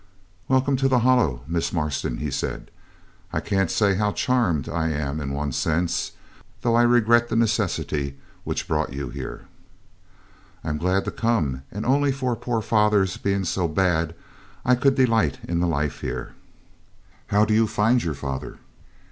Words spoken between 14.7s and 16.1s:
could delight in the life